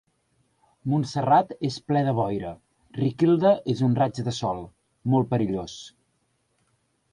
Montserrat 0.93 1.51
és 1.69 1.77
ple 1.91 2.01
de 2.07 2.13
boira: 2.21 2.55
Riquilda 2.99 3.53
és 3.75 3.85
un 3.91 3.95
raig 4.01 4.25
de 4.31 4.35
sol. 4.41 4.65
Molt 5.17 5.33
perillós... 5.37 5.79